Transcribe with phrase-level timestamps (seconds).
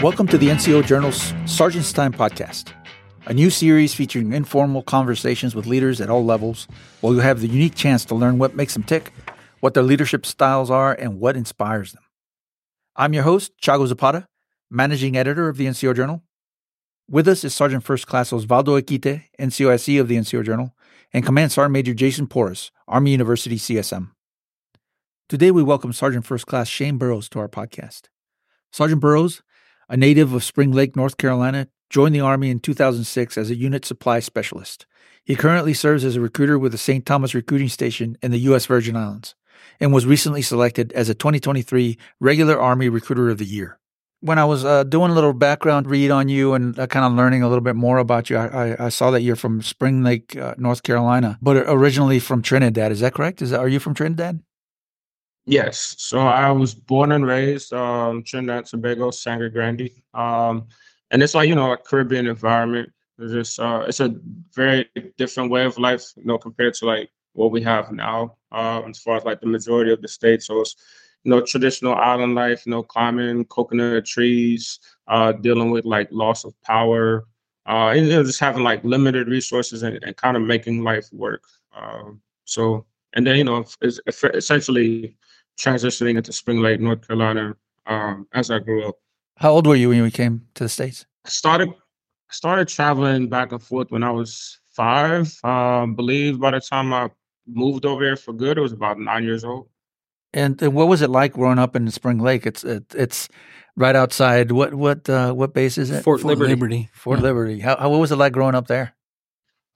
[0.00, 2.72] Welcome to the NCO Journal's Sergeant's Time podcast,
[3.26, 6.68] a new series featuring informal conversations with leaders at all levels,
[7.00, 9.12] where you have the unique chance to learn what makes them tick,
[9.58, 12.04] what their leadership styles are, and what inspires them.
[12.94, 14.28] I'm your host, Chago Zapata,
[14.70, 16.22] managing editor of the NCO Journal.
[17.10, 20.76] With us is Sergeant First Class Osvaldo Equite, NCOSE of the NCO Journal,
[21.12, 24.12] and Command Sergeant Major Jason Porras, Army University CSM.
[25.28, 28.02] Today we welcome Sergeant First Class Shane Burroughs to our podcast.
[28.70, 29.42] Sergeant Burroughs
[29.88, 33.84] a native of Spring Lake, North Carolina, joined the Army in 2006 as a unit
[33.84, 34.86] supply specialist.
[35.24, 37.04] He currently serves as a recruiter with the St.
[37.04, 38.66] Thomas Recruiting Station in the U.S.
[38.66, 39.34] Virgin Islands
[39.80, 43.78] and was recently selected as a 2023 Regular Army Recruiter of the Year.
[44.20, 47.12] When I was uh, doing a little background read on you and uh, kind of
[47.12, 50.02] learning a little bit more about you, I, I, I saw that you're from Spring
[50.02, 52.90] Lake, uh, North Carolina, but originally from Trinidad.
[52.90, 53.42] Is that correct?
[53.42, 54.40] Is that, are you from Trinidad?
[55.48, 55.94] Yes.
[55.98, 59.90] So I was born and raised um Trinidad Tobago, Sangre Grande.
[60.14, 60.66] Um
[61.10, 62.90] and it's like, you know, a Caribbean environment.
[63.18, 64.14] It's just uh it's a
[64.54, 68.82] very different way of life, you know, compared to like what we have now, uh,
[68.88, 70.46] as far as like the majority of the states.
[70.46, 70.76] So it's
[71.24, 74.78] you know, traditional island life, you know, climbing coconut trees,
[75.08, 77.26] uh, dealing with like loss of power,
[77.66, 81.08] uh, and you know, just having like limited resources and, and kind of making life
[81.12, 81.42] work.
[81.76, 84.00] Um, so, and then, you know, it's
[84.34, 85.16] essentially
[85.58, 87.56] transitioning into Spring Lake, North Carolina,
[87.86, 88.96] um, as I grew up.
[89.36, 91.06] How old were you when you came to the states?
[91.24, 91.70] I started
[92.30, 95.32] started traveling back and forth when I was five.
[95.44, 97.10] I um, believe by the time I
[97.46, 99.68] moved over here for good, it was about nine years old.
[100.34, 102.46] And, and what was it like growing up in Spring Lake?
[102.46, 103.28] It's it, it's
[103.76, 104.52] right outside.
[104.52, 106.02] What what uh, what base is it?
[106.02, 106.50] Fort, Fort Liberty.
[106.50, 106.90] Liberty.
[106.92, 107.24] Fort yeah.
[107.24, 107.60] Liberty.
[107.60, 108.94] How, how what was it like growing up there?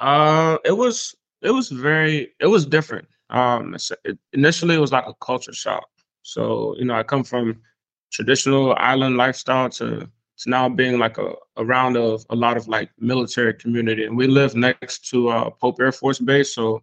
[0.00, 3.08] Uh, it was it was very it was different.
[3.32, 5.88] Um, it, initially, it was like a culture shock.
[6.22, 7.60] So you know, I come from
[8.12, 10.08] traditional island lifestyle to
[10.38, 14.26] to now being like a around a, a lot of like military community, and we
[14.26, 16.54] live next to uh, Pope Air Force Base.
[16.54, 16.82] So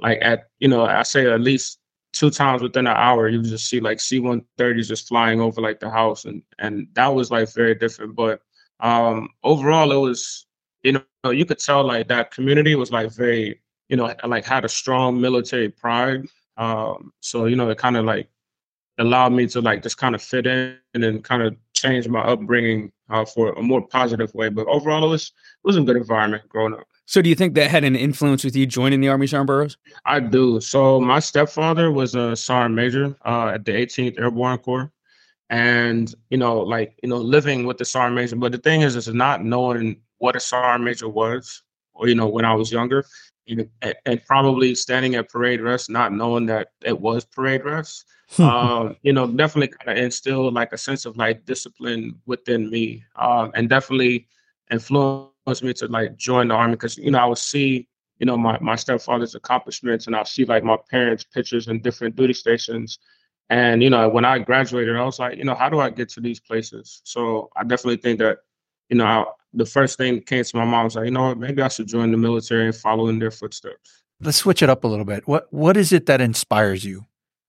[0.00, 1.78] like at you know, I say at least
[2.12, 5.90] two times within an hour, you just see like C-130s just flying over like the
[5.90, 8.16] house, and and that was like very different.
[8.16, 8.40] But
[8.80, 10.46] um, overall, it was
[10.82, 10.92] you
[11.24, 14.68] know you could tell like that community was like very you know, like had a
[14.68, 16.26] strong military pride.
[16.56, 18.28] Um, so you know, it kind of like
[18.98, 22.92] allowed me to like just kind of fit in and kind of change my upbringing
[23.10, 24.48] uh, for a more positive way.
[24.48, 26.86] But overall, it was it was a good environment growing up.
[27.06, 29.76] So, do you think that had an influence with you joining the Army Sergeant Burroughs?
[30.04, 30.60] I do.
[30.60, 34.92] So, my stepfather was a sergeant major uh, at the 18th Airborne Corps,
[35.48, 38.36] and you know, like you know, living with the sergeant major.
[38.36, 41.64] But the thing is, is not knowing what a sergeant major was,
[41.94, 43.04] or you know, when I was younger,
[44.06, 48.04] and probably standing at parade rest, not knowing that it was parade rest.
[48.38, 53.04] um, you know, definitely kind of instilled like a sense of like discipline within me,
[53.16, 54.28] um, and definitely
[54.70, 57.88] influenced me to like join the army because you know I would see
[58.18, 62.14] you know my my stepfather's accomplishments and I see like my parents' pictures in different
[62.14, 62.98] duty stations,
[63.48, 66.08] and you know when I graduated, I was like, you know, how do I get
[66.10, 67.02] to these places?
[67.04, 68.38] So I definitely think that
[68.90, 69.24] you know I,
[69.54, 71.68] the first thing that came to my mind was like, you know what, maybe I
[71.68, 74.02] should join the military and follow in their footsteps.
[74.20, 75.26] Let's switch it up a little bit.
[75.26, 77.06] What what is it that inspires you?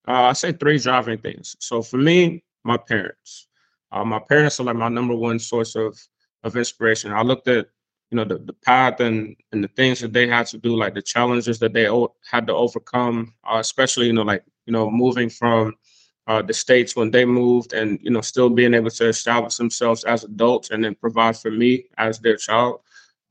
[0.07, 1.55] Uh, I say three driving things.
[1.59, 3.47] So for me, my parents.
[3.91, 5.99] Uh, my parents are like my number one source of
[6.43, 7.11] of inspiration.
[7.11, 7.67] I looked at
[8.09, 10.95] you know the, the path and and the things that they had to do, like
[10.95, 14.89] the challenges that they o- had to overcome, uh, especially you know like you know
[14.89, 15.75] moving from
[16.27, 20.03] uh, the states when they moved and you know still being able to establish themselves
[20.03, 22.81] as adults and then provide for me as their child.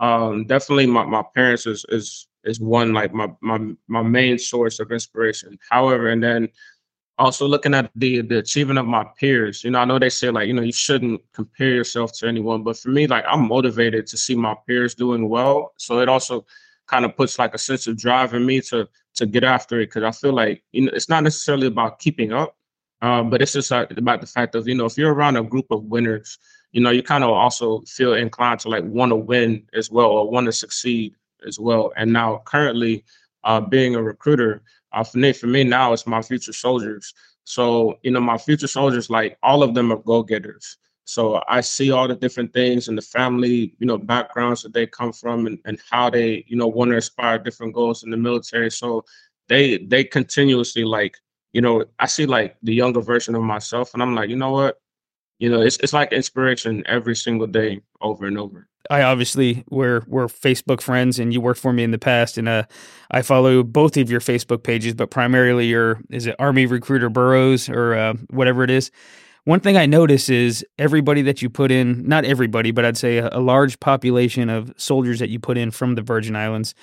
[0.00, 4.80] Um, definitely my, my parents is is is one like my, my my main source
[4.80, 5.58] of inspiration.
[5.68, 6.48] However and then
[7.20, 10.30] also looking at the the achievement of my peers you know i know they say
[10.30, 14.06] like you know you shouldn't compare yourself to anyone but for me like i'm motivated
[14.06, 15.74] to see my peers doing well.
[15.76, 16.46] So it also
[16.86, 19.86] kind of puts like a sense of drive in me to to get after it
[19.86, 22.56] because i feel like you know it's not necessarily about keeping up
[23.02, 25.66] um, but it's just about the fact of, you know, if you're around a group
[25.70, 26.38] of winners,
[26.72, 30.06] you know, you kind of also feel inclined to like want to win as well
[30.06, 31.14] or want to succeed
[31.46, 31.92] as well.
[31.96, 33.04] And now currently
[33.44, 34.62] uh, being a recruiter,
[34.92, 37.14] uh, for me, for me now it's my future soldiers.
[37.44, 40.76] So, you know, my future soldiers, like all of them are go-getters.
[41.04, 44.86] So I see all the different things and the family, you know, backgrounds that they
[44.86, 48.16] come from and, and how they, you know, want to aspire different goals in the
[48.16, 48.70] military.
[48.70, 49.04] So
[49.48, 51.16] they they continuously like
[51.52, 54.52] you know, I see like the younger version of myself, and I'm like, you know
[54.52, 54.80] what?
[55.38, 58.68] You know, it's it's like inspiration every single day, over and over.
[58.88, 62.48] I obviously we're we're Facebook friends, and you worked for me in the past, and
[62.48, 62.64] uh,
[63.10, 67.68] I follow both of your Facebook pages, but primarily your is it Army Recruiter Burroughs
[67.68, 68.90] or uh, whatever it is.
[69.44, 73.18] one thing I notice is everybody that you put in, not everybody, but I'd say
[73.18, 76.74] a, a large population of soldiers that you put in from the Virgin Islands.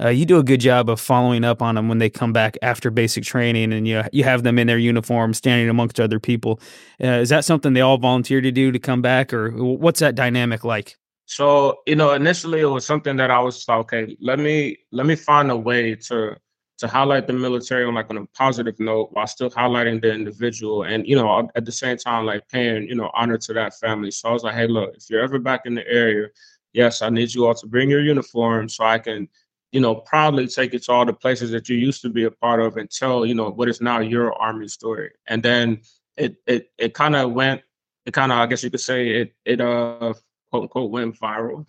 [0.00, 2.56] Uh, you do a good job of following up on them when they come back
[2.62, 6.60] after basic training, and you you have them in their uniform, standing amongst other people.
[7.02, 10.14] Uh, is that something they all volunteer to do to come back, or what's that
[10.14, 10.96] dynamic like?
[11.26, 15.06] So you know, initially it was something that I was like, okay, let me let
[15.06, 16.36] me find a way to
[16.82, 20.82] to highlight the military on like on a positive note while still highlighting the individual
[20.82, 24.10] and you know at the same time like paying you know honor to that family
[24.10, 26.26] so i was like hey look if you're ever back in the area
[26.72, 29.28] yes i need you all to bring your uniform so i can
[29.72, 32.30] you know proudly take it to all the places that you used to be a
[32.30, 35.80] part of and tell you know what is now your army story and then
[36.16, 37.62] it it it kind of went
[38.06, 40.12] it kind of i guess you could say it it uh
[40.50, 41.66] quote unquote went viral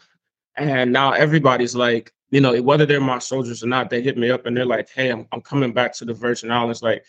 [0.55, 4.31] and now everybody's like you know, whether they're my soldiers or not, they hit me
[4.31, 6.81] up and they're like, "Hey, I'm I'm coming back to the Virgin Islands.
[6.81, 7.05] Like,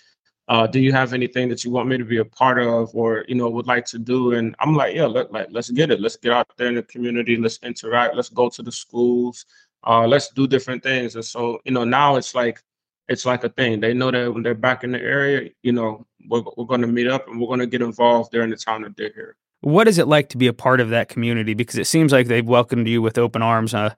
[0.48, 3.24] uh, do you have anything that you want me to be a part of, or
[3.26, 5.98] you know, would like to do?" And I'm like, "Yeah, look, like let's get it.
[5.98, 7.38] Let's get out there in the community.
[7.38, 8.14] Let's interact.
[8.16, 9.46] Let's go to the schools.
[9.86, 12.62] Uh, let's do different things." And so, you know, now it's like
[13.08, 13.80] it's like a thing.
[13.80, 16.86] They know that when they're back in the area, you know, we're we're going to
[16.86, 19.36] meet up and we're going to get involved during the time that they're here.
[19.60, 21.54] What is it like to be a part of that community?
[21.54, 23.74] Because it seems like they've welcomed you with open arms.
[23.74, 23.94] Uh,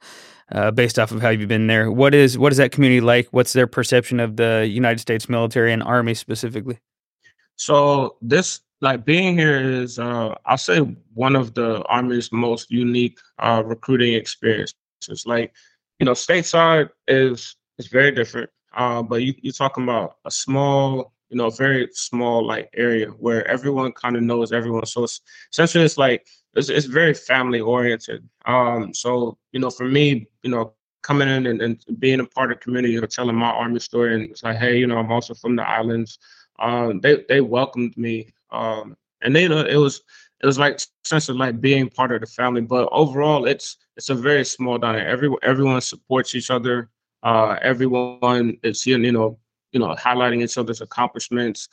[0.52, 1.90] uh, based off of how you've been there.
[1.90, 3.28] What is what is that community like?
[3.32, 6.78] What's their perception of the United States military and army specifically?
[7.56, 10.78] So this like being here is uh, I'll say
[11.14, 14.74] one of the army's most unique uh, recruiting experiences.
[15.24, 15.52] Like
[15.98, 18.50] you know, stateside is is very different.
[18.75, 23.46] Uh, but you, you're talking about a small, you know, very small like area where
[23.48, 24.84] everyone kind of knows everyone.
[24.87, 25.20] So it's
[25.52, 28.28] essentially it's like it's, it's very family oriented.
[28.44, 32.52] Um, so you know, for me, you know, coming in and, and being a part
[32.52, 35.12] of community, you know, telling my army story, and it's like, hey, you know, I'm
[35.12, 36.19] also from the islands.
[36.58, 40.02] Um, they they welcomed me, um, and they, you know, it was
[40.42, 42.60] it was like sense of like being part of the family.
[42.60, 45.06] But overall, it's it's a very small dynamic.
[45.08, 46.90] Every everyone supports each other.
[47.22, 49.38] Uh, everyone is you know
[49.72, 51.68] you know highlighting each other's accomplishments,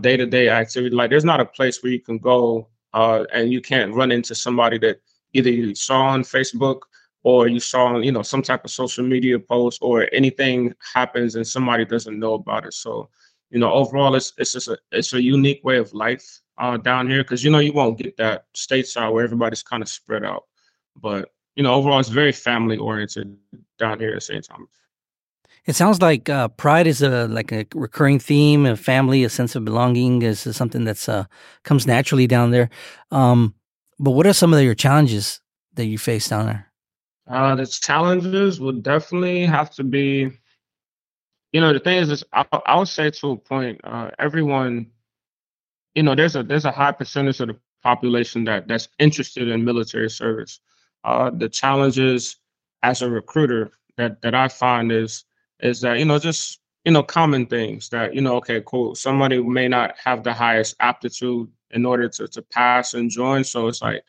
[0.00, 0.94] day to day activity.
[0.94, 4.34] Like there's not a place where you can go uh, and you can't run into
[4.34, 5.00] somebody that
[5.34, 6.80] either you saw on Facebook
[7.22, 11.34] or you saw on you know some type of social media post or anything happens
[11.34, 12.72] and somebody doesn't know about it.
[12.72, 13.10] So
[13.50, 17.08] you know overall it's it's just a it's a unique way of life uh, down
[17.08, 20.44] here because you know you won't get that stateside where everybody's kind of spread out,
[20.96, 23.36] but you know overall it's very family oriented
[23.78, 24.44] down here at St.
[24.44, 24.68] Thomas.
[25.66, 28.66] It sounds like uh, pride is a like a recurring theme.
[28.66, 31.24] A family, a sense of belonging is something that's uh,
[31.64, 32.70] comes naturally down there.
[33.10, 33.54] Um,
[33.98, 35.40] but what are some of your challenges
[35.74, 36.72] that you face down there?
[37.28, 40.30] Uh, the challenges would definitely have to be,
[41.52, 44.88] you know, the thing is, is I, I would say to a point, uh, everyone,
[45.94, 49.64] you know, there's a there's a high percentage of the population that that's interested in
[49.64, 50.60] military service.
[51.04, 52.36] Uh, the challenges
[52.82, 55.24] as a recruiter that that I find is
[55.60, 59.42] is that you know just you know common things that you know okay cool somebody
[59.42, 63.44] may not have the highest aptitude in order to to pass and join.
[63.44, 64.02] So it's like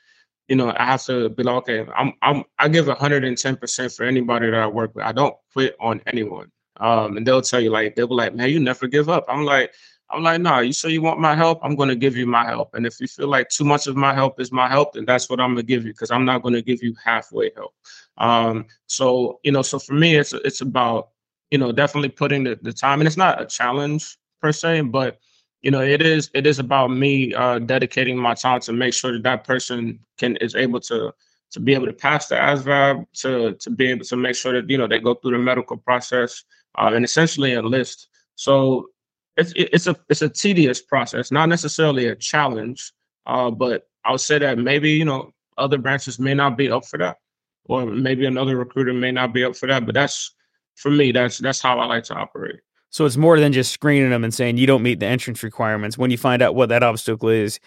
[0.48, 4.50] you know i have to be like okay i'm i'm i give 110% for anybody
[4.50, 5.06] that i work with.
[5.06, 8.50] I don't quit on anyone um and they'll tell you like they'll be like man
[8.50, 9.74] you never give up i'm like
[10.10, 12.74] i'm like nah, you say you want my help i'm to give you my help
[12.74, 15.30] and if you feel like too much of my help is my help then that's
[15.30, 17.74] what i'm to give you because i'm not to give you halfway help
[18.18, 21.10] um so you know so for me it's it's about
[21.52, 23.00] you know, definitely putting the, the time.
[23.00, 25.19] And it's not a challenge per se, but
[25.62, 29.14] you know, it is it is about me uh, dedicating my time to make sure
[29.14, 31.14] that that person can is able to
[31.51, 34.69] to be able to pass the ASVAB, to to be able to make sure that
[34.69, 36.44] you know they go through the medical process
[36.77, 38.09] uh, and essentially enlist.
[38.35, 38.89] So
[39.37, 42.92] it's it's a it's a tedious process, not necessarily a challenge,
[43.25, 46.85] uh, but I would say that maybe you know other branches may not be up
[46.85, 47.18] for that,
[47.66, 49.85] or maybe another recruiter may not be up for that.
[49.85, 50.33] But that's
[50.75, 52.59] for me, that's that's how I like to operate.
[52.89, 55.97] So it's more than just screening them and saying you don't meet the entrance requirements.
[55.97, 57.59] When you find out what that obstacle is,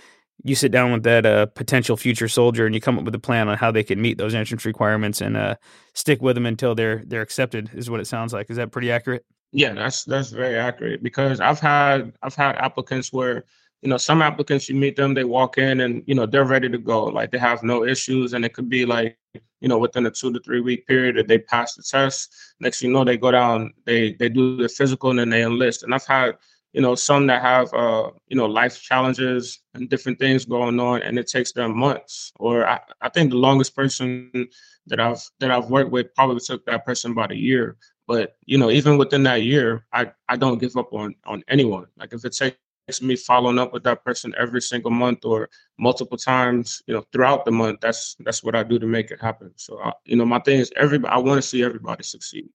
[0.45, 3.19] you sit down with that uh, potential future soldier and you come up with a
[3.19, 5.55] plan on how they can meet those entrance requirements and uh,
[5.95, 7.71] stick with them until they're they're accepted.
[7.75, 8.51] Is what it sounds like.
[8.51, 9.25] Is that pretty accurate?
[9.53, 13.45] Yeah, that's that's very accurate because I've had I've had applicants where
[13.83, 16.69] you know some applicants you meet them they walk in and you know they're ready
[16.69, 19.19] to go like they have no issues and it could be like
[19.61, 22.83] you know within a two to three week period that they pass the test next
[22.83, 25.95] you know they go down they they do the physical and then they enlist and
[25.95, 26.37] i've had
[26.73, 31.03] you know some that have uh you know life challenges and different things going on
[31.03, 34.49] and it takes them months or I, I think the longest person
[34.87, 38.59] that i've that i've worked with probably took that person about a year but you
[38.59, 42.25] know even within that year i i don't give up on on anyone like if
[42.25, 42.57] it takes
[43.01, 45.49] me following up with that person every single month or
[45.79, 49.21] multiple times, you know, throughout the month, that's that's what I do to make it
[49.21, 49.53] happen.
[49.55, 51.15] So, I, you know, my thing is everybody.
[51.15, 52.49] I want to see everybody succeed.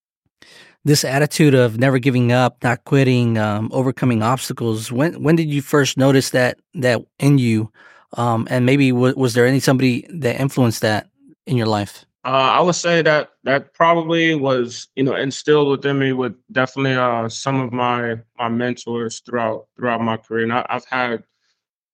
[0.86, 4.92] This attitude of never giving up, not quitting, um, overcoming obstacles.
[4.92, 7.72] When when did you first notice that that in you?
[8.13, 11.10] Um, and maybe w- was there any somebody that influenced that
[11.48, 12.06] in your life?
[12.25, 16.96] Uh, I would say that that probably was, you know, instilled within me with definitely
[16.96, 20.44] uh, some of my my mentors throughout throughout my career.
[20.44, 21.24] And I, have had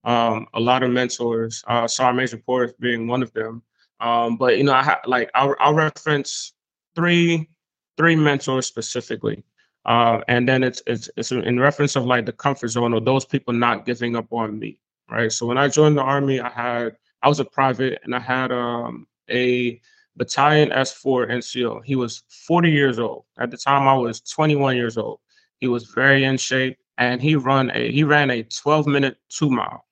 [0.05, 3.61] um, a lot of mentors, uh, Sergeant Major Portis being one of them.
[3.99, 6.53] Um, but you know, I ha- like I'll, I'll, reference
[6.95, 7.49] three
[7.97, 9.43] three mentors specifically,
[9.85, 13.25] uh, and then it's it's it's in reference of like the comfort zone or those
[13.25, 14.79] people not giving up on me,
[15.09, 15.31] right?
[15.31, 18.51] So when I joined the army, I had I was a private and I had
[18.51, 19.81] um, a
[20.17, 21.83] Battalion S4 NCO.
[21.85, 23.25] He was 40 years old.
[23.39, 25.19] At the time, I was 21 years old.
[25.59, 29.49] He was very in shape, and he run a he ran a 12 minute two
[29.49, 29.85] mile,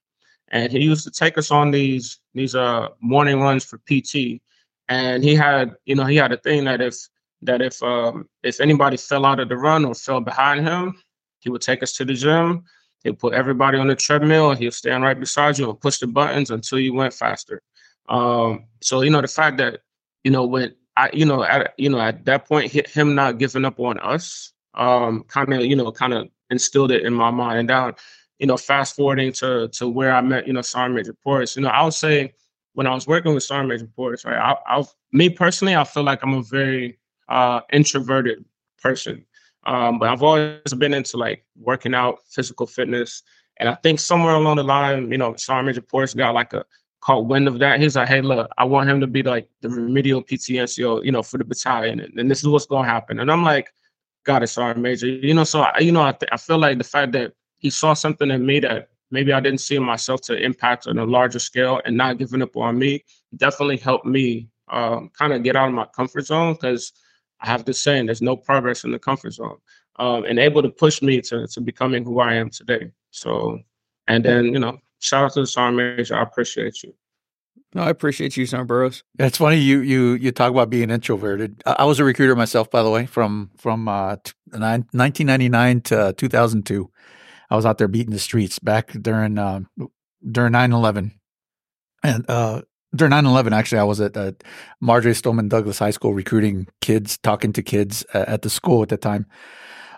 [0.50, 4.42] and he used to take us on these these uh morning runs for PT.
[4.90, 6.96] And he had you know he had a thing that if
[7.42, 11.02] that if um if anybody fell out of the run or fell behind him,
[11.40, 12.64] he would take us to the gym.
[13.04, 14.54] He'd put everybody on the treadmill.
[14.56, 17.62] He'll stand right beside you and push the buttons until you went faster.
[18.10, 19.80] Um, so you know the fact that
[20.24, 23.66] you know, when I, you know, at you know, at that point, him not giving
[23.66, 27.60] up on us, um, kind of, you know, kind of instilled it in my mind.
[27.60, 27.96] And down,
[28.38, 31.56] you know, fast forwarding to to where I met, you know, Sergeant Major Portis.
[31.56, 32.34] You know, I would say
[32.74, 36.04] when I was working with Sergeant Major Portis, right, I, I, me personally, I feel
[36.04, 36.99] like I'm a very
[37.30, 38.44] uh, introverted
[38.82, 39.26] person.
[39.66, 43.24] Um, but I've always been into like working out, physical fitness,
[43.58, 46.66] and I think somewhere along the line, you know, Sergeant Major Portis got like a
[47.02, 47.80] caught wind of that.
[47.80, 51.22] He's like, hey, look, I want him to be like the remedial PTNCO, you know,
[51.22, 53.20] for the battalion, and, and this is what's going to happen.
[53.20, 53.70] And I'm like,
[54.26, 55.08] got it, Sergeant Major.
[55.08, 57.70] You know, so I, you know, I, th- I feel like the fact that he
[57.70, 61.06] saw something in me that maybe I didn't see in myself to impact on a
[61.06, 63.04] larger scale, and not giving up on me
[63.36, 66.94] definitely helped me um, kind of get out of my comfort zone because
[67.42, 69.58] I have to say, there's no progress in the comfort zone,
[69.98, 72.92] um, and able to push me to to becoming who I am today.
[73.12, 73.60] So,
[74.08, 76.16] and then you know, shout out to the Sergeant Major.
[76.16, 76.94] I appreciate you.
[77.76, 79.04] No, I appreciate you, Sergeant Burroughs.
[79.20, 81.62] It's funny you you you talk about being introverted.
[81.66, 84.16] I, was a recruiter myself, by the way, from from uh,
[84.52, 86.90] 1999 to 2002.
[87.52, 89.62] I was out there beating the streets back during uh,
[90.32, 91.12] during 9/11,
[92.04, 92.62] and uh,
[92.96, 94.32] during 9/11, actually, I was at uh,
[94.82, 98.98] Marjory Stoneman Douglas High School recruiting kids, talking to kids at the school at the
[98.98, 99.26] time.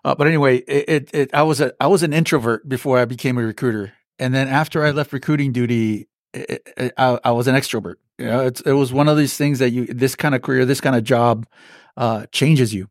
[0.03, 3.05] Uh, but anyway, it, it, it, I was a I was an introvert before I
[3.05, 7.48] became a recruiter, and then after I left recruiting duty, it, it, I, I, was
[7.48, 7.95] an extrovert.
[8.17, 10.81] You know, it was one of these things that you, this kind of career, this
[10.81, 11.45] kind of job,
[11.98, 12.88] uh, changes you.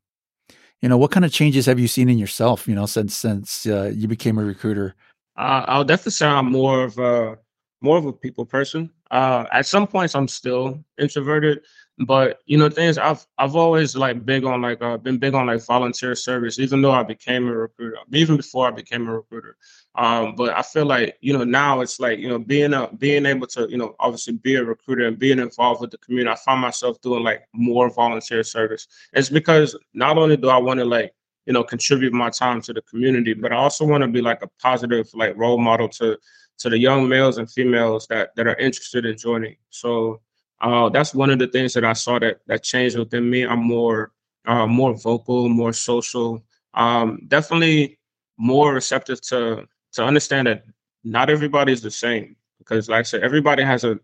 [0.83, 2.69] You know, what kind of changes have you seen in yourself?
[2.69, 4.95] You know, since since uh, you became a recruiter.
[5.37, 7.39] Uh, I'll definitely say I'm more of a
[7.81, 8.91] more of a people person.
[9.11, 11.63] Uh, at some points, I'm still introverted,
[12.07, 15.47] but you know, things I've I've always like big on like uh, been big on
[15.47, 19.57] like volunteer service, even though I became a recruiter, even before I became a recruiter.
[19.97, 23.27] Um, but I feel like you know now it's like you know being a being
[23.27, 26.33] able to you know obviously be a recruiter and being involved with the community.
[26.33, 28.87] I find myself doing like more volunteer service.
[29.13, 31.13] It's because not only do I want to like
[31.47, 34.43] you know contribute my time to the community, but I also want to be like
[34.43, 36.17] a positive like role model to
[36.61, 39.57] to the young males and females that that are interested in joining.
[39.71, 40.21] So
[40.61, 43.47] uh, that's one of the things that I saw that that changed within me.
[43.47, 44.13] I'm more
[44.47, 46.43] uh, more vocal, more social.
[46.75, 47.99] Um, definitely
[48.41, 50.65] more receptive to to understand that
[51.05, 53.99] not everybody is the same because like i said everybody has a,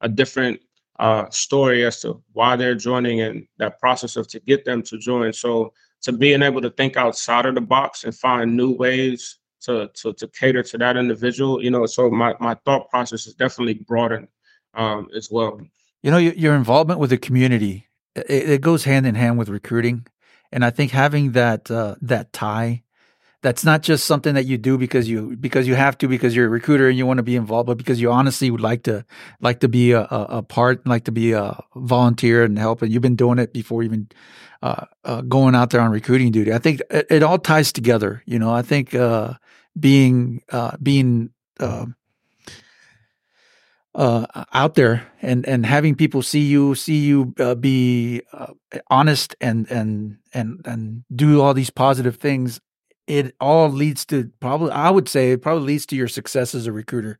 [0.00, 0.58] a different
[0.98, 4.98] uh, story as to why they're joining and that process of to get them to
[4.98, 9.38] join so to being able to think outside of the box and find new ways
[9.64, 13.34] to to, to cater to that individual you know so my, my thought process is
[13.34, 14.28] definitely broadened
[14.74, 15.60] um, as well.
[16.02, 20.06] You know your, involvement with the community it, it, goes hand in hand with recruiting.
[20.50, 22.82] And i think having that uh, that tie
[23.42, 26.46] that's not just something that you do because you because you have to because you're
[26.46, 29.04] a recruiter and you want to be involved, but because you honestly would like to
[29.40, 32.82] like to be a, a, a part, like to be a volunteer and help.
[32.82, 34.08] And you've been doing it before even
[34.62, 36.52] uh, uh, going out there on recruiting duty.
[36.52, 38.22] I think it, it all ties together.
[38.26, 39.34] You know, I think uh,
[39.78, 41.86] being uh, being uh,
[43.96, 48.22] uh, out there and and having people see you see you uh, be
[48.88, 52.60] honest and and and and do all these positive things
[53.06, 56.66] it all leads to probably I would say it probably leads to your success as
[56.66, 57.18] a recruiter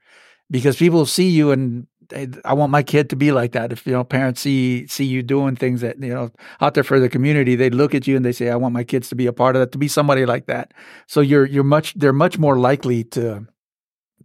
[0.51, 3.73] because people see you and they, I want my kid to be like that.
[3.73, 7.01] If you know parents see see you doing things that you know out there for
[7.01, 9.27] the community, they look at you and they say, "I want my kids to be
[9.27, 10.73] a part of that, to be somebody like that."
[11.07, 13.47] So you're you're much they're much more likely to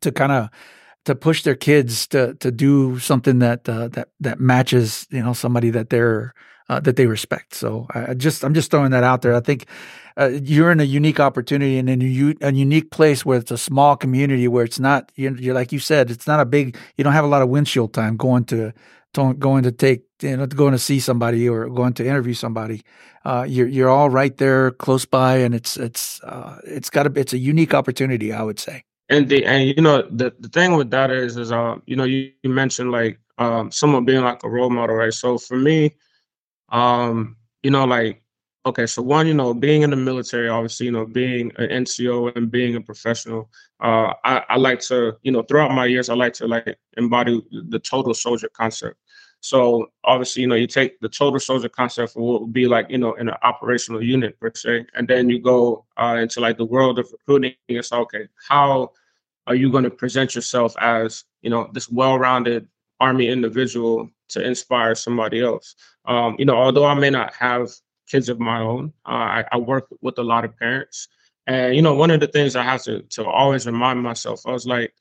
[0.02, 0.50] to kind of
[1.06, 5.34] to push their kids to to do something that uh, that that matches you know
[5.34, 6.34] somebody that they're
[6.70, 7.54] uh, that they respect.
[7.54, 9.36] So I just I'm just throwing that out there.
[9.36, 9.66] I think
[10.18, 13.52] uh, you're in a unique opportunity and in a, u- a, unique place where it's
[13.52, 16.76] a small community where it's not you're, you're, like you said it's not a big
[16.98, 18.74] you don't have a lot of windshield time going to,
[19.14, 22.82] to going to take you know going to see somebody or going to interview somebody.
[23.24, 27.20] Uh, you're you're all right there close by and it's it's uh, it's got a
[27.20, 28.84] it's a unique opportunity I would say.
[29.10, 32.04] And the and you know the the thing with that is is uh you know
[32.04, 35.96] you, you mentioned like um someone being like a role model right so for me
[36.70, 38.22] um you know like
[38.66, 42.36] okay so one you know being in the military obviously you know being an NCO
[42.36, 46.16] and being a professional uh I, I like to you know throughout my years I
[46.16, 48.98] like to like embody the total soldier concept
[49.40, 52.90] so obviously, you know, you take the total soldier concept for what would be like,
[52.90, 56.58] you know, in an operational unit per se, and then you go uh, into like
[56.58, 57.54] the world of recruiting.
[57.68, 58.92] It's okay, how
[59.46, 62.68] are you going to present yourself as, you know, this well-rounded
[63.00, 65.76] army individual to inspire somebody else?
[66.06, 67.70] Um, you know, although I may not have
[68.10, 69.10] kids of my own, uh,
[69.42, 71.08] I, I work with a lot of parents,
[71.48, 74.52] and you know, one of the things I have to to always remind myself, I
[74.52, 74.94] was like,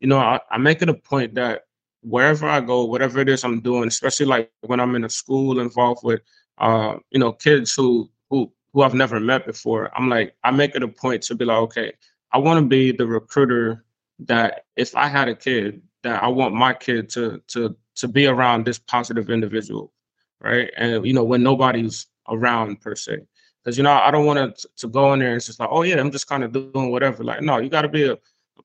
[0.00, 1.62] you know, I, I make it a point that
[2.02, 5.60] wherever I go, whatever it is I'm doing, especially like when I'm in a school
[5.60, 6.20] involved with,
[6.58, 10.74] uh, you know, kids who who who I've never met before, I'm like, I make
[10.74, 11.92] it a point to be like, okay,
[12.32, 13.84] I want to be the recruiter
[14.20, 18.26] that if I had a kid, that I want my kid to to to be
[18.26, 19.92] around this positive individual,
[20.40, 20.70] right?
[20.76, 23.18] And you know, when nobody's around per se,
[23.62, 25.70] because you know, I don't want to to go in there and it's just like,
[25.72, 27.24] oh yeah, I'm just kind of doing whatever.
[27.24, 28.18] Like, no, you got to be a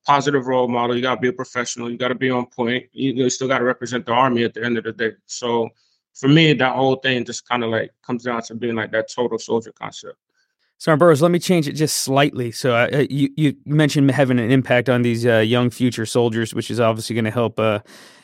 [0.06, 0.96] positive role model.
[0.96, 1.90] You got to be a professional.
[1.90, 2.86] You got to be on point.
[2.92, 5.12] You, you still got to represent the army at the end of the day.
[5.26, 5.70] So
[6.14, 9.12] for me, that whole thing just kind of like comes down to being like that
[9.14, 10.18] total soldier concept.
[10.80, 12.52] Sergeant Burroughs, let me change it just slightly.
[12.52, 16.54] So uh, uh you you mentioned having an impact on these uh, young future soldiers,
[16.54, 17.80] which is obviously going to help uh,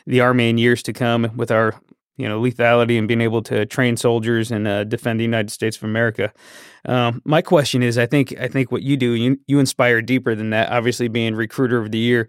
[0.06, 1.74] the army in years to come with our
[2.16, 5.76] you know lethality and being able to train soldiers and uh, defend the United States
[5.76, 6.32] of America.
[6.86, 10.34] Um, my question is, I think I think what you do, you you inspire deeper
[10.34, 10.72] than that.
[10.72, 12.26] Obviously, being recruiter of the year.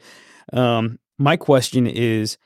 [0.52, 2.38] Um, my question is,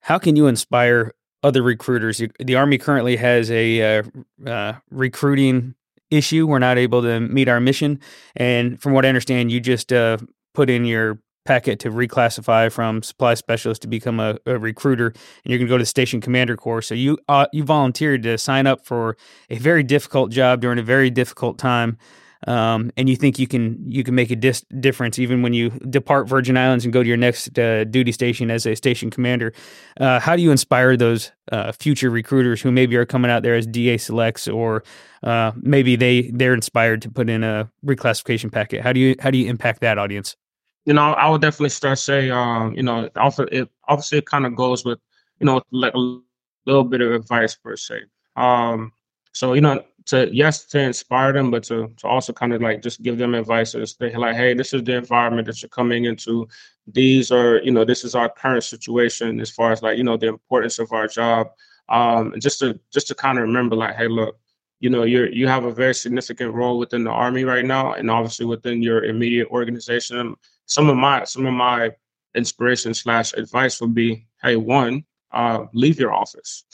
[0.00, 2.20] how can you inspire other recruiters?
[2.40, 4.02] The Army currently has a
[4.44, 5.76] uh, recruiting
[6.10, 6.46] issue.
[6.46, 8.00] We're not able to meet our mission,
[8.36, 10.18] and from what I understand, you just uh,
[10.54, 15.16] put in your packet to reclassify from supply specialist to become a, a recruiter, and
[15.44, 16.86] you're going to go to the station commander course.
[16.86, 19.16] So you uh, you volunteered to sign up for
[19.48, 21.98] a very difficult job during a very difficult time,
[22.46, 25.70] um, and you think you can you can make a dis- difference even when you
[25.90, 29.52] depart Virgin Islands and go to your next uh, duty station as a station commander.
[29.98, 33.54] Uh, how do you inspire those uh, future recruiters who maybe are coming out there
[33.54, 34.82] as DA selects or
[35.22, 38.82] uh, maybe they they're inspired to put in a reclassification packet?
[38.82, 40.36] How do you how do you impact that audience?
[40.84, 44.46] you know, I would definitely start say, um, you know, also it obviously it kind
[44.46, 44.98] of goes with,
[45.38, 46.18] you know, like a
[46.66, 48.02] little bit of advice per se.
[48.36, 48.92] Um,
[49.32, 52.82] so you know, to yes, to inspire them, but to to also kind of like
[52.82, 56.04] just give them advice and say like, hey, this is the environment that you're coming
[56.04, 56.48] into.
[56.86, 60.16] These are, you know, this is our current situation as far as like, you know,
[60.16, 61.48] the importance of our job.
[61.88, 64.36] Um, and just to just to kind of remember, like, hey, look,
[64.80, 68.10] you know you're you have a very significant role within the army right now and
[68.10, 71.90] obviously within your immediate organization some of my some of my
[72.34, 76.64] inspiration slash advice would be hey one uh, leave your office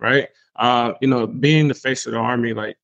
[0.00, 2.76] right uh, you know being the face of the army like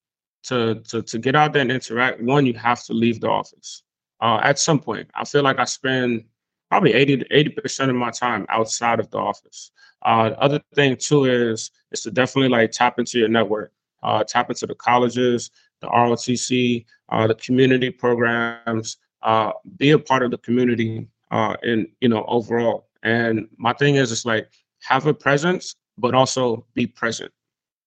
[0.43, 3.83] to to to get out there and interact one you have to leave the office
[4.21, 6.25] uh, at some point i feel like i spend
[6.71, 11.71] probably 80-80% of my time outside of the office uh, the other thing too is
[11.93, 16.85] is to definitely like tap into your network uh, tap into the colleges the rotc
[17.11, 22.25] uh, the community programs uh, be a part of the community uh, and you know
[22.29, 22.89] overall.
[23.03, 24.51] And my thing is, it's like
[24.83, 27.33] have a presence, but also be present.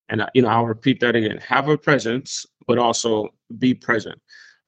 [0.08, 4.20] And uh, you know, I'll repeat that again: have a presence, but also be present.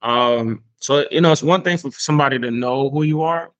[0.03, 3.51] Um, so you know, it's one thing for somebody to know who you are,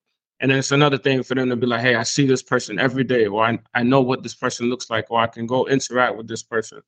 [0.41, 2.79] and then it's another thing for them to be like, "Hey, I see this person
[2.79, 5.67] every day, or I, I know what this person looks like, or I can go
[5.67, 6.81] interact with this person."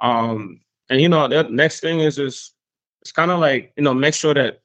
[0.00, 2.52] Um, and you know, the next thing is is
[3.02, 4.60] it's kind of like you know, make sure that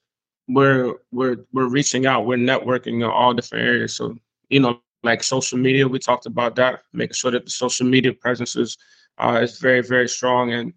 [0.47, 3.95] we're we're we're reaching out, we're networking in all different areas.
[3.95, 4.17] So
[4.49, 8.13] you know, like social media, we talked about that, making sure that the social media
[8.13, 8.77] presence is
[9.17, 10.73] uh, is very very strong, and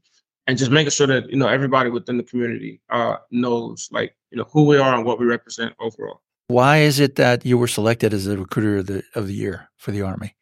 [0.46, 4.38] and just making sure that you know everybody within the community uh, knows like you
[4.38, 6.22] know who we are and what we represent overall.
[6.49, 9.68] Why is it that you were selected as the recruiter of the of the year
[9.77, 10.35] for the Army?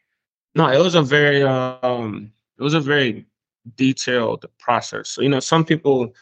[0.54, 3.26] No, it was a very um, it was a very
[3.76, 5.08] detailed process.
[5.08, 6.14] So you know, some people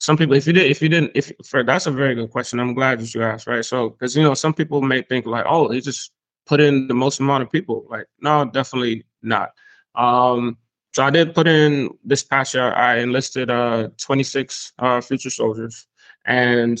[0.00, 2.60] some people, if you did, if you didn't, if for that's a very good question.
[2.60, 3.64] I'm glad that you asked, right?
[3.64, 6.12] So, because you know, some people may think like, oh, he just
[6.46, 7.84] put in the most amount of people.
[7.90, 9.50] Like, no, definitely not.
[9.96, 10.56] Um,
[10.92, 12.72] so I did put in this past year.
[12.72, 15.86] I enlisted uh 26 uh future soldiers,
[16.24, 16.78] and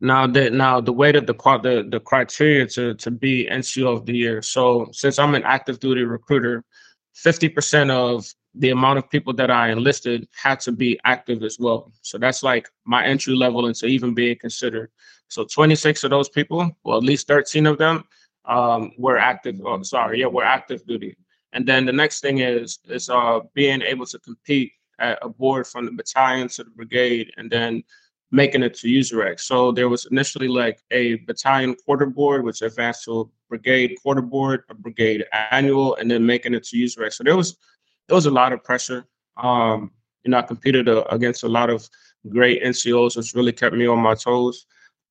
[0.00, 4.06] now that now the way that the the the criteria to to be NCO of
[4.06, 4.42] the year.
[4.42, 6.64] So since I'm an active duty recruiter,
[7.16, 11.92] 50% of the amount of people that I enlisted had to be active as well.
[12.02, 14.90] So that's like my entry level into even being considered.
[15.28, 18.04] So 26 of those people, well, at least 13 of them
[18.46, 19.60] um, were active.
[19.64, 21.16] Oh, sorry, yeah, we're active duty.
[21.52, 25.66] And then the next thing is is uh, being able to compete at a board
[25.66, 27.82] from the battalion to the brigade, and then
[28.30, 29.40] making it to USAREC.
[29.40, 34.22] So there was initially like a battalion quarter board, which advanced to a brigade quarter
[34.22, 37.12] board, a brigade annual, and then making it to USAREC.
[37.12, 37.56] So there was
[38.08, 39.06] there was a lot of pressure.
[39.36, 39.92] Um,
[40.24, 41.88] you know, I competed uh, against a lot of
[42.28, 44.66] great NCOs, which really kept me on my toes.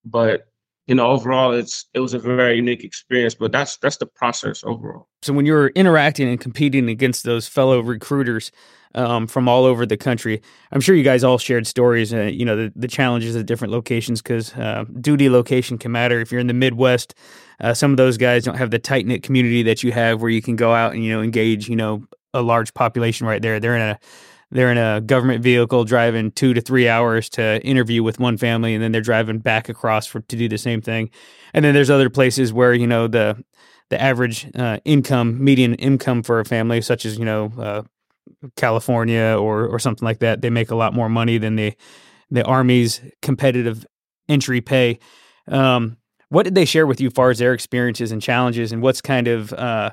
[0.05, 0.48] But
[0.89, 3.35] you know, overall, it's it was a very unique experience.
[3.35, 5.07] But that's that's the process overall.
[5.21, 8.51] So when you're interacting and competing against those fellow recruiters,
[8.95, 10.41] um, from all over the country.
[10.71, 13.71] I'm sure you guys all shared stories, uh, you know, the, the challenges at different
[13.71, 16.19] locations because uh, duty location can matter.
[16.19, 17.13] If you're in the Midwest,
[17.61, 20.31] uh, some of those guys don't have the tight knit community that you have where
[20.31, 23.59] you can go out and, you know, engage, you know, a large population right there.
[23.59, 23.99] They're in a
[24.51, 28.73] they're in a government vehicle driving two to three hours to interview with one family
[28.73, 31.09] and then they're driving back across for to do the same thing
[31.53, 33.41] and then there's other places where you know the
[33.89, 37.81] the average uh, income median income for a family such as you know uh,
[38.55, 41.73] California or or something like that, they make a lot more money than the
[42.31, 43.85] the Army's competitive
[44.27, 44.99] entry pay.
[45.47, 45.97] Um,
[46.29, 49.01] what did they share with you as far as their experiences and challenges, and what's
[49.01, 49.91] kind of uh,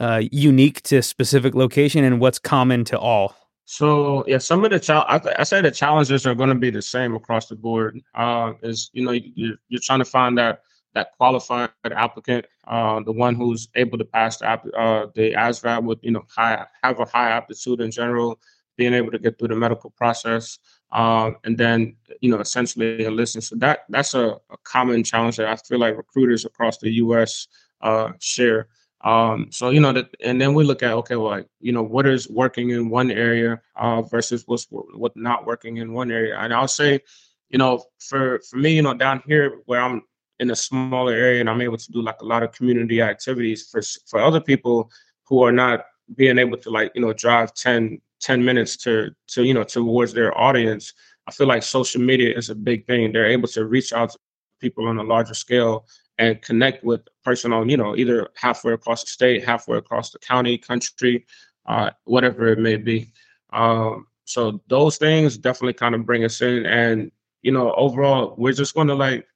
[0.00, 3.34] uh, unique to specific location, and what's common to all?
[3.70, 6.70] So yeah, some of the chal- I, I say the challenges are going to be
[6.70, 8.00] the same across the board.
[8.14, 10.62] Uh, is you know you're, you're trying to find that
[10.94, 15.98] that qualified applicant, uh, the one who's able to pass the, uh, the ASVAB with,
[16.00, 18.40] you know, high, have a high aptitude in general,
[18.78, 20.58] being able to get through the medical process,
[20.92, 23.42] uh, and then, you know, essentially listen.
[23.42, 27.48] So that that's a, a, common challenge that I feel like recruiters across the U.S.
[27.82, 28.68] Uh, share.
[29.02, 31.82] Um, so you know that, and then we look at okay, well, like you know,
[31.82, 36.36] what is working in one area uh, versus what's what not working in one area,
[36.38, 37.00] and I'll say,
[37.48, 40.02] you know, for for me, you know, down here where I'm
[40.40, 43.68] in a smaller area and I'm able to do like a lot of community activities
[43.70, 44.90] for for other people
[45.24, 45.84] who are not
[46.16, 50.12] being able to like you know drive 10 10 minutes to to you know towards
[50.12, 50.92] their audience
[51.28, 53.12] I feel like social media is a big thing.
[53.12, 54.18] They're able to reach out to
[54.60, 55.86] people on a larger scale
[56.18, 60.10] and connect with a person on you know either halfway across the state halfway across
[60.10, 61.24] the county country
[61.66, 63.12] uh, whatever it may be
[63.52, 67.10] um, so those things definitely kind of bring us in and
[67.42, 69.26] you know overall we're just going to like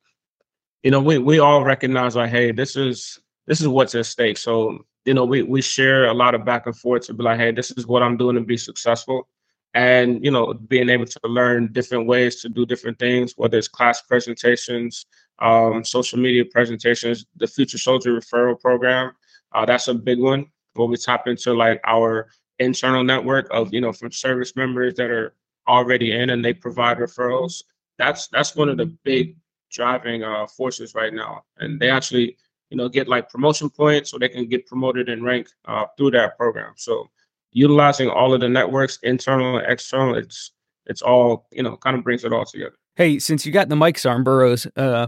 [0.83, 4.37] you know, we we all recognize like, hey, this is this is what's at stake.
[4.37, 7.39] So, you know, we we share a lot of back and forth to be like,
[7.39, 9.29] hey, this is what I'm doing to be successful.
[9.75, 13.69] And, you know, being able to learn different ways to do different things, whether it's
[13.69, 15.07] class presentations,
[15.43, 19.13] um, social media presentations, the Future Soldier Referral Program.
[19.53, 22.29] Uh, that's a big one where we tap into like our
[22.59, 25.35] internal network of, you know, from service members that are
[25.69, 27.63] already in and they provide referrals.
[27.99, 29.37] That's that's one of the big
[29.71, 32.37] driving uh, forces right now, and they actually
[32.71, 36.13] you know get like promotion points so they can get promoted and rank uh, through
[36.13, 36.73] that program.
[36.77, 37.09] So
[37.53, 40.53] utilizing all of the networks, internal and external, it's
[40.87, 42.77] it's all you know kind of brings it all together.
[42.95, 45.07] Hey, since you got the mics on Burroughs, uh,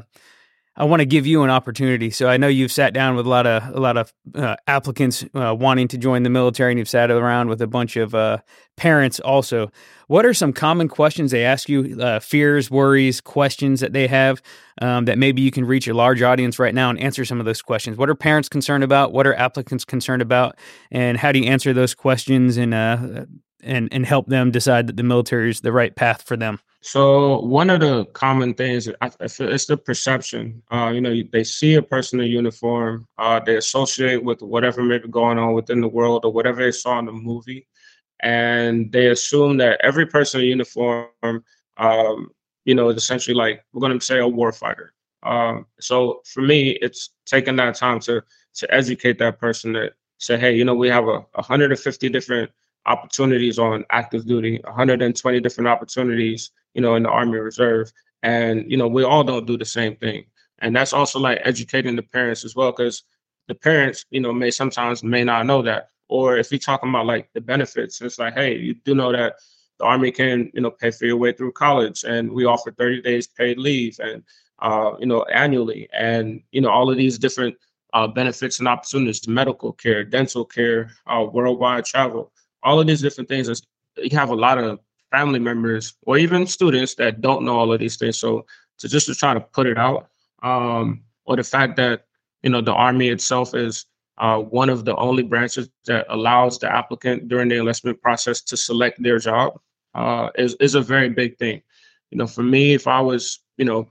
[0.76, 2.10] I want to give you an opportunity.
[2.10, 5.24] So I know you've sat down with a lot of a lot of uh, applicants
[5.34, 8.38] uh, wanting to join the military, and you've sat around with a bunch of uh,
[8.76, 9.70] parents also.
[10.08, 11.96] What are some common questions they ask you?
[12.00, 14.42] Uh, fears, worries, questions that they have
[14.82, 17.46] um, that maybe you can reach a large audience right now and answer some of
[17.46, 17.96] those questions.
[17.96, 19.12] What are parents concerned about?
[19.12, 20.56] What are applicants concerned about?
[20.90, 23.26] And how do you answer those questions and uh,
[23.64, 26.60] and and help them decide that the military is the right path for them?
[26.80, 30.62] So one of the common things it's the perception.
[30.70, 34.98] Uh, you know, they see a person in uniform, uh, they associate with whatever may
[34.98, 37.66] be going on within the world or whatever they saw in the movie,
[38.20, 41.08] and they assume that every person in uniform,
[41.78, 42.30] um,
[42.66, 44.92] you know, is essentially like we're going to say a war fighter.
[45.22, 48.22] Um, so for me, it's taking that time to
[48.56, 52.50] to educate that person that say, hey, you know, we have a 150 different
[52.86, 57.92] opportunities on active duty, 120 different opportunities, you know, in the Army Reserve.
[58.22, 60.24] And, you know, we all don't do the same thing.
[60.58, 63.04] And that's also like educating the parents as well, because
[63.48, 65.90] the parents, you know, may sometimes may not know that.
[66.08, 69.36] Or if you're talking about like the benefits, it's like, hey, you do know that
[69.78, 73.02] the Army can, you know, pay for your way through college, and we offer 30
[73.02, 74.22] days paid leave, and
[74.60, 77.56] uh, you know, annually, and you know, all of these different
[77.92, 82.32] uh, benefits and opportunities, medical care, dental care, uh, worldwide travel,
[82.64, 83.48] all of these different things.
[83.48, 83.62] Is,
[83.96, 87.78] you have a lot of family members or even students that don't know all of
[87.78, 88.18] these things.
[88.18, 88.46] So
[88.78, 90.08] to just to try to put it out,
[90.42, 92.06] um, or the fact that
[92.42, 93.86] you know the Army itself is
[94.18, 98.56] uh, one of the only branches that allows the applicant during the enlistment process to
[98.56, 99.60] select their job
[99.94, 101.62] uh, is is a very big thing.
[102.10, 103.88] You know, for me, if I was you know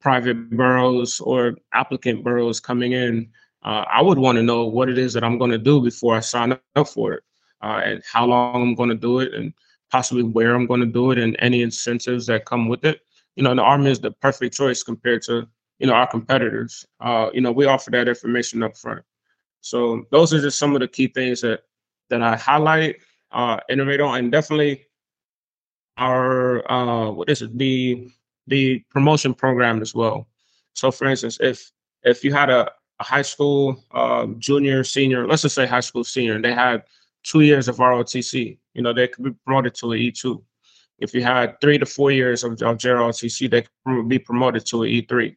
[0.00, 3.30] private Burroughs or applicant Burroughs coming in,
[3.62, 6.14] uh, I would want to know what it is that I'm going to do before
[6.14, 7.22] I sign up for it,
[7.64, 9.52] uh, and how long I'm going to do it, and
[9.90, 13.00] possibly where I'm going to do it, and any incentives that come with it.
[13.36, 15.48] You know, the Army is the perfect choice compared to
[15.78, 16.84] you know our competitors.
[17.00, 19.02] Uh, you know, we offer that information up front.
[19.62, 21.62] So those are just some of the key things that
[22.10, 22.96] that I highlight,
[23.32, 24.86] uh, innovate on, and definitely
[25.96, 28.10] our uh, what is it the
[28.46, 30.28] the promotion program as well.
[30.74, 31.72] So, for instance, if
[32.02, 36.04] if you had a, a high school uh, junior, senior, let's just say high school
[36.04, 36.82] senior, and they had
[37.24, 40.42] two years of ROTC, you know, they could be promoted to an E2.
[40.98, 44.84] If you had three to four years of, of JROTC, they could be promoted to
[44.84, 45.34] an E3.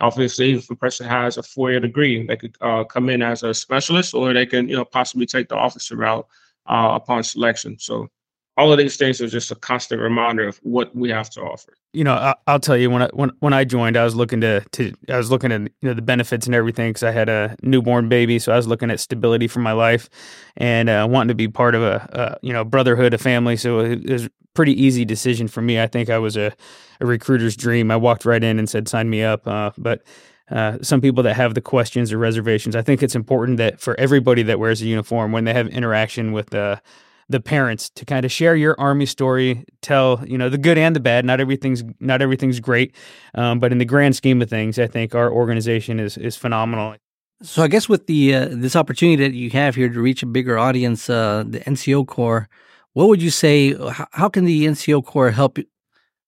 [0.00, 3.54] Obviously, if a person has a four-year degree, they could uh, come in as a
[3.54, 6.26] specialist, or they can, you know, possibly take the officer route
[6.66, 7.78] uh, upon selection.
[7.78, 8.08] So,
[8.56, 11.74] all of these things are just a constant reminder of what we have to offer.
[11.92, 14.40] You know, I, will tell you when I when when I joined, I was looking
[14.42, 17.28] to to I was looking at you know the benefits and everything because I had
[17.28, 20.08] a newborn baby, so I was looking at stability for my life
[20.56, 23.56] and uh, wanting to be part of a, a you know brotherhood, a family.
[23.56, 25.80] So it, it was pretty easy decision for me.
[25.80, 26.52] I think I was a,
[27.00, 27.90] a recruiter's dream.
[27.90, 30.02] I walked right in and said, "Sign me up." Uh, but
[30.50, 33.98] uh, some people that have the questions or reservations, I think it's important that for
[33.98, 36.80] everybody that wears a uniform, when they have interaction with the
[37.28, 40.94] the parents, to kind of share your army story, tell you know the good and
[40.94, 41.24] the bad.
[41.24, 42.94] Not everything's not everything's great,
[43.34, 46.96] um, but in the grand scheme of things, I think our organization is is phenomenal.
[47.42, 50.26] So I guess with the uh, this opportunity that you have here to reach a
[50.26, 52.48] bigger audience, uh, the NCO Corps
[52.94, 53.74] what would you say?
[54.12, 55.58] How can the NCO Corps help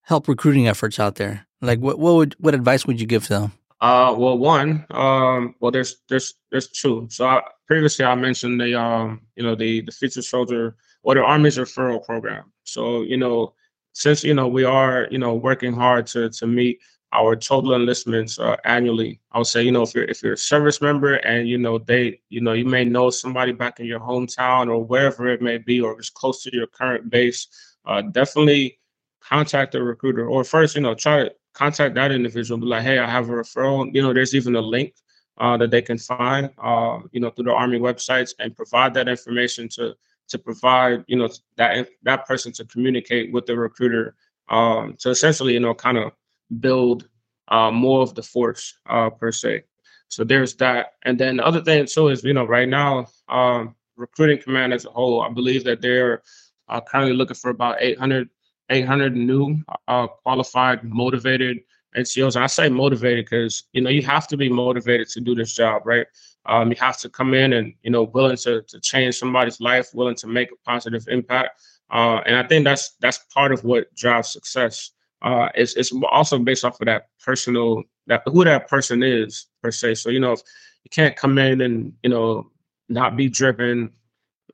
[0.02, 1.46] help recruiting efforts out there?
[1.62, 3.52] Like, what what would what advice would you give them?
[3.80, 7.06] Uh, well, one, um, well, there's there's there's two.
[7.10, 10.76] So I, previously, I mentioned the um, you know, the the future soldier
[11.06, 12.52] or the Army's referral program.
[12.64, 13.54] So you know,
[13.92, 16.80] since you know we are you know working hard to to meet
[17.12, 19.20] our total enlistments uh, annually.
[19.30, 21.78] I would say, you know, if you're if you're a service member and you know
[21.78, 25.58] they, you know, you may know somebody back in your hometown or wherever it may
[25.58, 27.46] be, or it's close to your current base,
[27.86, 28.80] uh, definitely
[29.20, 30.28] contact a recruiter.
[30.28, 32.58] Or first, you know, try to contact that individual.
[32.58, 33.94] Be like, hey, I have a referral.
[33.94, 34.94] You know, there's even a link
[35.38, 39.08] uh, that they can find, uh, you know, through the Army websites and provide that
[39.08, 39.94] information to
[40.28, 44.14] to provide, you know, that that person to communicate with the recruiter
[44.48, 46.12] um, to essentially, you know, kind of
[46.60, 47.08] build
[47.48, 49.64] uh, more of the force uh, per se.
[50.08, 50.94] So there's that.
[51.04, 54.84] And then the other thing too is, you know, right now, um, recruiting command as
[54.84, 56.22] a whole, I believe that they're
[56.68, 58.28] uh, currently looking for about 800,
[58.70, 59.58] 800 new
[59.88, 61.58] uh, qualified, motivated
[61.96, 65.54] And I say motivated because, you know, you have to be motivated to do this
[65.54, 66.06] job, right?
[66.44, 69.88] Um, you have to come in and, you know, willing to, to change somebody's life,
[69.94, 71.60] willing to make a positive impact.
[71.90, 74.90] Uh, and I think that's that's part of what drives success
[75.22, 79.70] uh, it's it's also based off of that personal that who that person is per
[79.70, 79.94] se.
[79.94, 80.40] So you know, if
[80.84, 82.50] you can't come in and you know
[82.88, 83.92] not be driven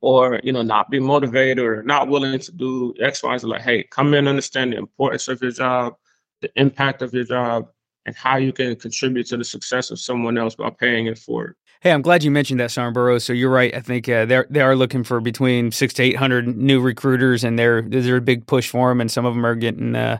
[0.01, 3.61] or you know not be motivated or not willing to do X, Y, Z, like
[3.61, 5.95] hey, come in, understand the importance of your job,
[6.43, 7.67] the impact of your job,
[8.05, 11.55] and how you can contribute to the success of someone else by paying it forward.
[11.81, 13.23] Hey, I'm glad you mentioned that, Sergeant Burroughs.
[13.23, 13.73] So you're right.
[13.75, 17.43] I think uh, they they are looking for between six to eight hundred new recruiters,
[17.43, 19.95] and they're there's a big push for them, and some of them are getting.
[19.95, 20.19] Uh,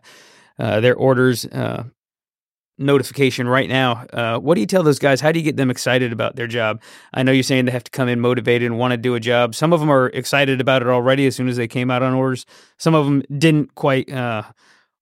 [0.59, 1.83] uh, their orders uh,
[2.77, 4.05] notification right now.
[4.13, 5.21] Uh, what do you tell those guys?
[5.21, 6.81] How do you get them excited about their job?
[7.13, 9.19] I know you're saying they have to come in motivated and want to do a
[9.19, 9.55] job.
[9.55, 12.13] Some of them are excited about it already as soon as they came out on
[12.13, 12.45] orders.
[12.77, 14.43] Some of them didn't quite uh,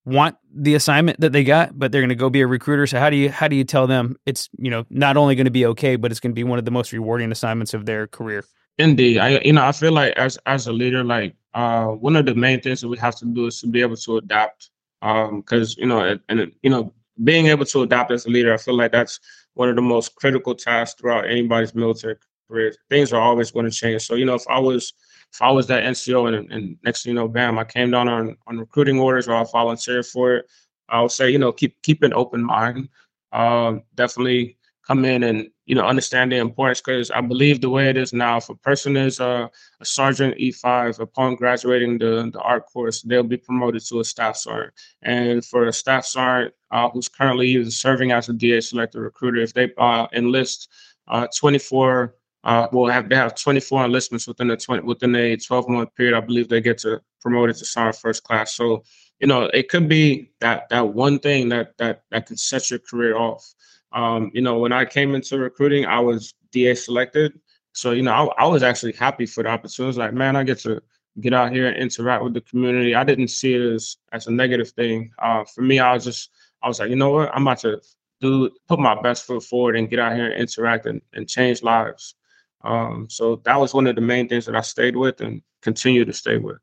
[0.06, 2.88] want the assignment that they got, but they're going to go be a recruiter.
[2.88, 5.46] So how do you how do you tell them it's you know not only going
[5.46, 7.86] to be okay, but it's going to be one of the most rewarding assignments of
[7.86, 8.46] their career?
[8.78, 12.26] Indeed, I you know I feel like as as a leader, like uh, one of
[12.26, 14.70] the main things that we have to do is to be able to adapt
[15.02, 18.58] because um, you know, and you know, being able to adapt as a leader, I
[18.58, 19.20] feel like that's
[19.54, 22.16] one of the most critical tasks throughout anybody's military
[22.48, 22.74] career.
[22.90, 24.04] Things are always going to change.
[24.04, 24.94] So you know, if I was
[25.34, 28.10] if I was that NCO and, and next thing you know, bam, I came down
[28.10, 30.46] on on recruiting orders or I volunteered for it,
[30.90, 32.90] I would say you know keep keep an open mind.
[33.32, 37.90] Um, definitely come in and you know understand the importance because I believe the way
[37.90, 39.50] it is now, if a person is a,
[39.84, 44.74] sergeant E5 upon graduating the the ARC course, they'll be promoted to a staff sergeant.
[45.02, 49.54] And for a staff sergeant uh, who's currently serving as a DA selected recruiter, if
[49.54, 50.70] they uh, enlist
[51.08, 55.70] uh, 24 uh, well, have they have 24 enlistments within a 20 within a 12
[55.70, 56.16] month period.
[56.16, 58.56] I believe they get to promoted to sergeant first class.
[58.56, 58.84] So,
[59.20, 62.80] you know, it could be that that one thing that that that can set your
[62.80, 63.46] career off.
[63.92, 67.40] Um, you know, when I came into recruiting, I was DA selected.
[67.74, 69.98] So, you know, I, I was actually happy for the opportunity.
[69.98, 70.82] Like, man, I get to
[71.20, 72.96] get out here and interact with the community.
[72.96, 75.12] I didn't see it as, as a negative thing.
[75.20, 76.32] Uh, for me, I was just,
[76.64, 77.34] I was like, you know what?
[77.34, 77.82] I'm about to
[78.22, 81.64] do, put my best foot forward and get out here and interact and, and change
[81.64, 82.16] lives.
[82.64, 86.06] Um, so that was one of the main things that I stayed with and continue
[86.06, 86.58] to stay with.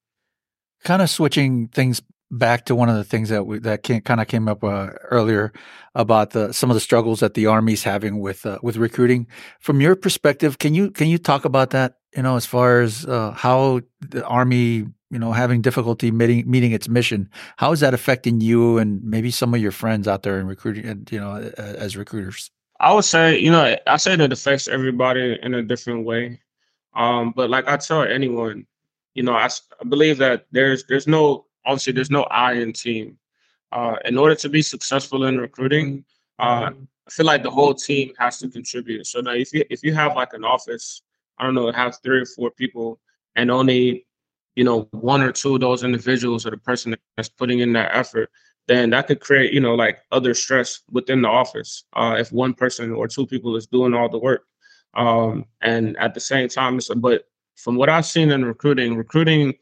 [0.84, 4.28] Kind of switching things back to one of the things that we, that kind of
[4.28, 5.52] came up uh, earlier
[5.94, 9.26] about the some of the struggles that the army's having with uh, with recruiting.
[9.60, 11.94] From your perspective, can you can you talk about that?
[12.16, 16.72] You know, as far as uh, how the army, you know, having difficulty meeting meeting
[16.72, 20.38] its mission, how is that affecting you and maybe some of your friends out there
[20.38, 21.06] in recruiting?
[21.10, 22.50] You know, as recruiters.
[22.80, 26.40] I would say, you know, I say that it affects everybody in a different way.
[26.94, 28.66] Um, but like I tell anyone,
[29.14, 29.48] you know, I,
[29.80, 33.18] I believe that there's there's no obviously there's no I in team.
[33.70, 36.04] Uh, in order to be successful in recruiting,
[36.38, 36.70] uh,
[37.06, 39.06] I feel like the whole team has to contribute.
[39.06, 41.02] So now, if you if you have like an office,
[41.38, 43.00] I don't know, have three or four people,
[43.36, 44.06] and only
[44.56, 47.94] you know one or two of those individuals or the person that's putting in that
[47.94, 48.30] effort,
[48.68, 51.84] then that could create you know like other stress within the office.
[51.94, 54.44] Uh, if one person or two people is doing all the work,
[54.94, 57.24] um, and at the same time, but
[57.56, 59.54] from what I've seen in recruiting, recruiting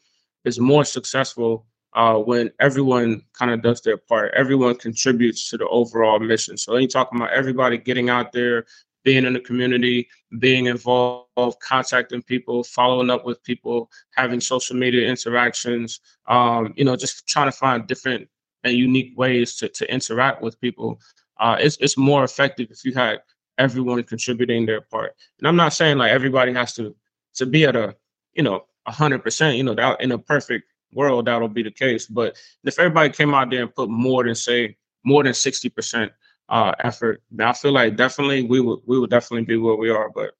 [0.44, 4.32] is more successful uh, when everyone kind of does their part.
[4.36, 6.58] Everyone contributes to the overall mission.
[6.58, 8.66] So you're talking about everybody getting out there,
[9.02, 15.08] being in the community, being involved, contacting people, following up with people, having social media
[15.08, 18.28] interactions, um, you know, just trying to find different
[18.66, 21.00] and unique ways to, to interact with people.
[21.38, 23.20] Uh, it's, it's more effective if you had
[23.58, 25.14] everyone contributing their part.
[25.38, 26.94] And I'm not saying like everybody has to
[27.34, 27.94] to be at a,
[28.34, 32.06] you know, hundred percent, you know, that in a perfect world, that'll be the case.
[32.06, 36.12] But if everybody came out there and put more than say more than sixty percent
[36.48, 40.10] uh, effort, I feel like definitely we would we would definitely be where we are.
[40.10, 40.32] But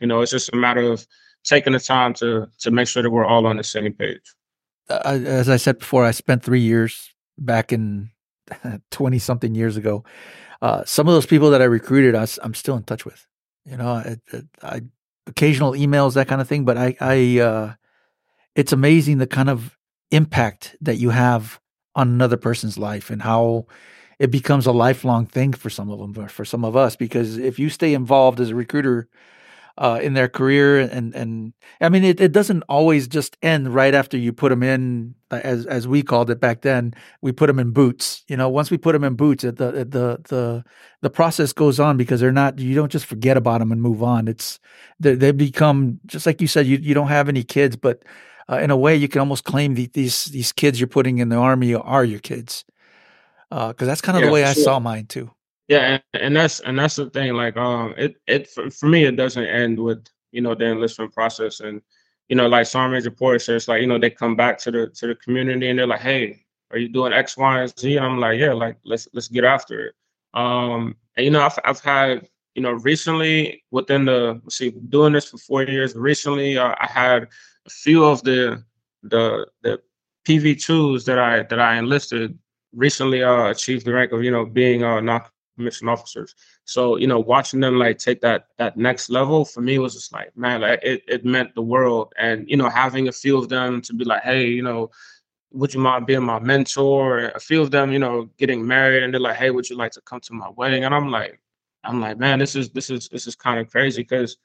[0.00, 1.06] you know, it's just a matter of
[1.44, 4.34] taking the time to to make sure that we're all on the same page.
[4.90, 7.11] Uh, as I said before, I spent three years
[7.44, 8.10] back in
[8.90, 10.04] twenty something years ago.
[10.62, 13.26] Uh, some of those people that I recruited, I, am still in touch with.
[13.64, 14.16] You know, I,
[14.62, 14.82] I,
[15.26, 16.64] occasional emails, that kind of thing.
[16.64, 17.74] But I, I, uh,
[18.54, 19.76] it's amazing the kind of
[20.12, 21.60] impact that you have
[21.96, 23.66] on another person's life and how
[24.20, 26.94] it becomes a lifelong thing for some of them, for some of us.
[26.94, 29.08] Because if you stay involved as a recruiter
[29.78, 33.94] uh, in their career, and and I mean, it, it doesn't always just end right
[33.94, 36.94] after you put them in, as as we called it back then.
[37.22, 38.24] We put them in boots.
[38.28, 40.64] You know, once we put them in boots, the the the
[41.00, 42.58] the process goes on because they're not.
[42.58, 44.28] You don't just forget about them and move on.
[44.28, 44.60] It's
[45.00, 46.66] they, they become just like you said.
[46.66, 48.02] You you don't have any kids, but
[48.50, 51.30] uh, in a way, you can almost claim the, these these kids you're putting in
[51.30, 52.64] the army are your kids,
[53.48, 55.30] because uh, that's kind of yeah, the way I saw mine too.
[55.68, 57.34] Yeah, and, that's and that's the thing.
[57.34, 61.12] Like, um, it it for, for, me, it doesn't end with you know the enlistment
[61.14, 61.80] process, and
[62.28, 64.88] you know, like Sergeant Major Porter says, like you know, they come back to the
[64.88, 67.98] to the community and they're like, hey, are you doing X, Y, and Z?
[67.98, 69.94] I'm like, yeah, like let's let's get after it.
[70.34, 75.28] Um, and you know, I've I've had you know recently within the see doing this
[75.28, 75.94] for four years.
[75.94, 77.24] Recently, uh, I had
[77.66, 78.64] a few of the
[79.02, 79.80] the the
[80.26, 82.38] PV2s that I that I enlisted
[82.74, 85.22] recently uh, achieved the rank of you know being uh, non
[85.56, 86.34] commissioned officers.
[86.64, 90.12] So you know, watching them like take that that next level for me was just
[90.12, 92.12] like man, like it it meant the world.
[92.18, 94.90] And you know, having a few of them to be like, hey, you know,
[95.52, 97.32] would you mind being my mentor?
[97.34, 99.92] A few of them, you know, getting married and they're like, hey, would you like
[99.92, 100.84] to come to my wedding?
[100.84, 101.40] And I'm like,
[101.84, 104.36] I'm like, man, this is this is this is kind of crazy because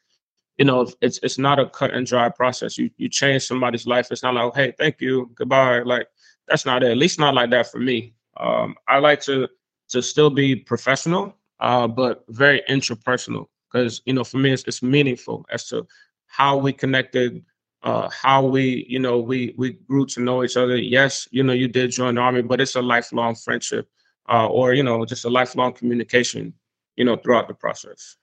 [0.57, 2.77] you know, it's it's not a cut and dry process.
[2.77, 4.07] You you change somebody's life.
[4.11, 5.79] It's not like, hey, thank you, goodbye.
[5.79, 6.07] Like
[6.47, 6.91] that's not it.
[6.91, 8.15] At least not like that for me.
[8.37, 9.47] Um, I like to
[9.89, 14.81] to still be professional, uh, but very interpersonal because you know, for me, it's, it's
[14.81, 15.87] meaningful as to
[16.27, 17.43] how we connected,
[17.83, 20.77] uh, how we you know we we grew to know each other.
[20.77, 23.89] Yes, you know, you did join the army, but it's a lifelong friendship,
[24.29, 26.53] uh, or you know, just a lifelong communication.
[26.95, 28.17] You know, throughout the process.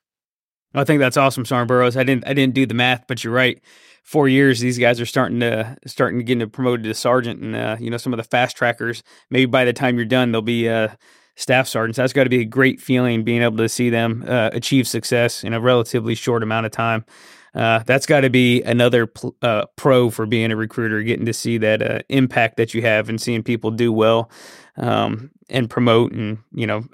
[0.74, 1.96] I think that's awesome, Sergeant Burroughs.
[1.96, 3.60] I didn't I didn't do the math, but you're right.
[4.02, 7.76] Four years, these guys are starting to starting to get promoted to sergeant, and uh,
[7.78, 9.02] you know some of the fast trackers.
[9.30, 10.88] Maybe by the time you're done, they'll be uh,
[11.36, 11.96] staff sergeants.
[11.96, 15.44] That's got to be a great feeling being able to see them uh, achieve success
[15.44, 17.04] in a relatively short amount of time.
[17.54, 21.32] Uh, that's got to be another pl- uh, pro for being a recruiter, getting to
[21.32, 24.28] see that uh, impact that you have and seeing people do well
[24.76, 26.84] um, and promote and you know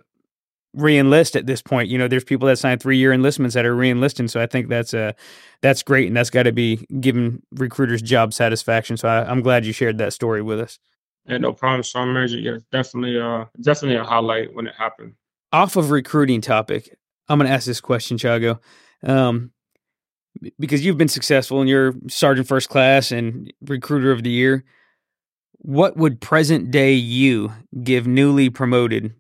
[0.75, 1.89] re-enlist at this point.
[1.89, 4.93] You know, there's people that sign three-year enlistments that are re-enlisting, so I think that's
[4.93, 5.13] a uh,
[5.63, 8.97] that's great, and that's got to be giving recruiters job satisfaction.
[8.97, 10.79] So I, am glad you shared that story with us.
[11.27, 12.39] Yeah, no problem, Sergeant Major.
[12.39, 15.15] Yeah, definitely, uh, definitely a highlight when it happened.
[15.53, 16.97] Off of recruiting topic,
[17.29, 18.59] I'm going to ask this question, Chago.
[19.03, 19.53] Um,
[20.59, 24.65] because you've been successful and you're sergeant first class and recruiter of the year,
[25.59, 27.53] what would present day you
[27.83, 29.15] give newly promoted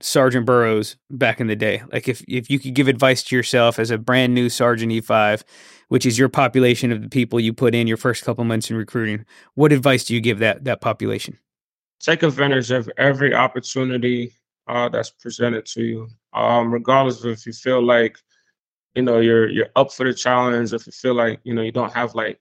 [0.00, 1.82] Sergeant Burroughs back in the day?
[1.92, 5.42] Like if if you could give advice to yourself as a brand new Sergeant E5,
[5.88, 8.76] which is your population of the people you put in your first couple months in
[8.76, 9.24] recruiting,
[9.54, 11.38] what advice do you give that that population?
[12.00, 14.32] Take advantage of every opportunity
[14.66, 18.16] uh, that's presented to you, um, regardless of if you feel like
[18.94, 21.72] you know you're you're up for the challenge if you feel like you know you
[21.72, 22.40] don't have like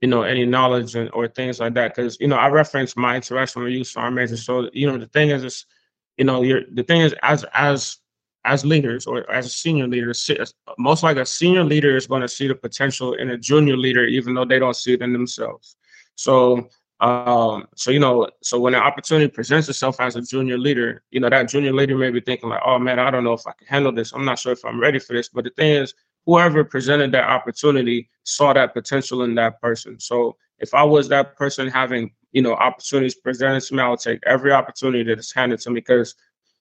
[0.00, 3.16] you know any knowledge and, or things like that because you know i reference my
[3.16, 5.66] interaction with youth sergeant major so you know the thing is is
[6.18, 7.98] you know you're the thing is as as
[8.44, 10.12] as leaders or as a senior leader
[10.78, 14.04] most like a senior leader is going to see the potential in a junior leader
[14.04, 15.76] even though they don't see it in themselves.
[16.14, 16.68] So
[17.00, 21.20] um so you know so when an opportunity presents itself as a junior leader you
[21.20, 23.52] know that junior leader may be thinking like oh man i don't know if i
[23.52, 24.12] can handle this.
[24.12, 25.28] I'm not sure if i'm ready for this.
[25.28, 25.94] But the thing is
[26.26, 30.00] whoever presented that opportunity saw that potential in that person.
[30.00, 34.20] So if i was that person having you know opportunities presented to me I'll take
[34.26, 36.14] every opportunity that is handed to me because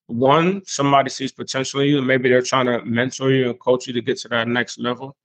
[0.07, 3.93] one somebody sees potential in you maybe they're trying to mentor you and coach you
[3.93, 5.17] to get to that next level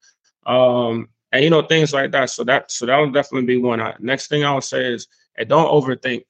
[0.47, 2.31] um and you know things like that.
[2.31, 3.81] So that so that will definitely be one.
[3.81, 6.23] I, next thing I would say is, hey, don't overthink.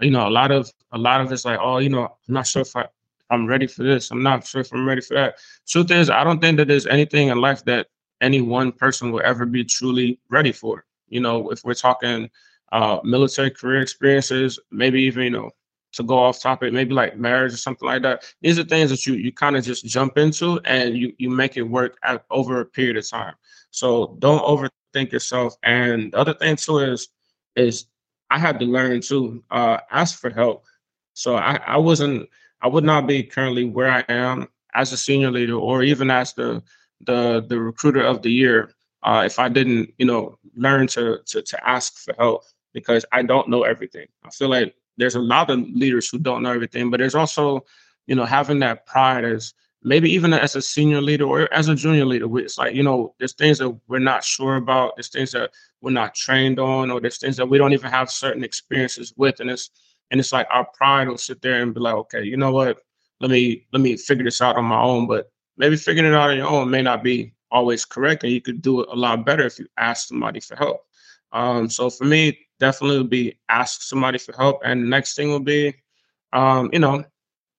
[0.00, 2.46] You know, a lot of a lot of it's like, oh, you know, I'm not
[2.46, 2.86] sure if I
[3.28, 4.10] I'm ready for this.
[4.10, 5.36] I'm not sure if I'm ready for that.
[5.66, 7.88] Truth is, I don't think that there's anything in life that
[8.20, 10.84] any one person will ever be truly ready for.
[11.08, 12.30] You know, if we're talking
[12.72, 15.50] uh, military career experiences, maybe even you know
[15.92, 18.24] to go off topic, maybe like marriage or something like that.
[18.42, 21.56] These are things that you you kind of just jump into and you you make
[21.56, 23.34] it work at, over a period of time.
[23.70, 25.56] So don't overthink yourself.
[25.62, 27.08] And the other thing too is
[27.56, 27.86] is
[28.30, 30.64] I had to learn to uh, ask for help.
[31.14, 32.28] So I, I wasn't
[32.60, 36.32] I would not be currently where I am as a senior leader or even as
[36.34, 36.62] the
[37.00, 38.70] the the recruiter of the year
[39.02, 42.44] uh, if I didn't you know learn to, to to ask for help
[42.76, 44.06] because I don't know everything.
[44.22, 47.64] I feel like there's a lot of leaders who don't know everything, but there's also
[48.06, 51.74] you know having that pride as maybe even as a senior leader or as a
[51.74, 55.30] junior leader, it's like, you know, there's things that we're not sure about, there's things
[55.30, 55.50] that
[55.80, 59.40] we're not trained on, or there's things that we don't even have certain experiences with.
[59.40, 59.70] And it's
[60.10, 62.78] and it's like our pride will sit there and be like, okay, you know what?
[63.20, 65.06] Let me let me figure this out on my own.
[65.06, 68.24] But maybe figuring it out on your own may not be always correct.
[68.24, 70.82] And you could do it a lot better if you ask somebody for help.
[71.32, 74.60] Um, so for me, definitely be ask somebody for help.
[74.64, 75.74] And the next thing will be,
[76.32, 77.04] um, you know,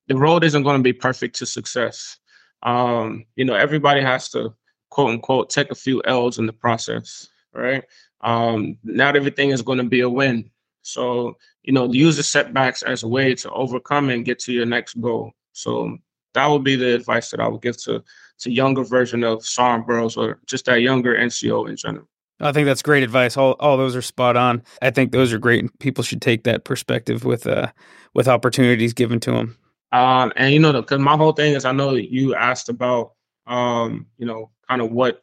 [0.07, 2.17] the road isn't going to be perfect to success.
[2.63, 4.53] Um, you know, everybody has to
[4.89, 7.83] quote unquote take a few L's in the process, right?
[8.21, 10.49] Um, not everything is going to be a win.
[10.81, 14.65] So, you know, use the setbacks as a way to overcome and get to your
[14.65, 15.33] next goal.
[15.51, 15.97] So
[16.33, 18.03] that would be the advice that I would give to
[18.39, 22.07] to younger version of Sergeant Burroughs or just that younger NCO in general.
[22.39, 23.35] I think that's great advice.
[23.38, 24.63] All all those are spot on.
[24.81, 25.77] I think those are great.
[25.79, 27.71] People should take that perspective with uh
[28.13, 29.57] with opportunities given to them.
[29.91, 33.13] Um, and you know, because my whole thing is, I know you asked about,
[33.47, 35.21] um, you know, kind of what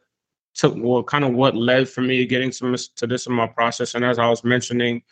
[0.54, 3.46] took, well, kind of what led for me getting to this, to this in my
[3.46, 3.94] process.
[3.94, 5.02] And as I was mentioning,